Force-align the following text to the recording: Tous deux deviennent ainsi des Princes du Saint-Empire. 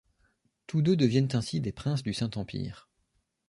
Tous 0.65 0.81
deux 0.81 0.95
deviennent 0.95 1.29
ainsi 1.33 1.59
des 1.61 1.71
Princes 1.71 2.01
du 2.01 2.11
Saint-Empire. 2.11 2.89